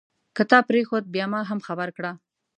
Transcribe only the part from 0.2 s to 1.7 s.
که تا پرېښود بیا ما هم